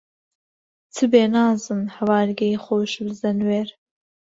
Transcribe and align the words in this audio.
چ 0.93 0.97
بێ 1.11 1.23
نازن، 1.33 1.81
هەوارگەی 1.95 2.61
خۆش 2.63 2.91
و 3.03 3.07
زەنوێر 3.21 3.69